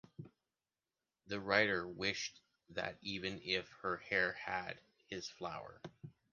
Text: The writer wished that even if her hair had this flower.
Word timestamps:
The 1.27 1.39
writer 1.39 1.87
wished 1.87 2.41
that 2.69 2.97
even 3.03 3.39
if 3.43 3.69
her 3.83 3.97
hair 3.97 4.33
had 4.33 4.79
this 5.11 5.29
flower. 5.29 5.79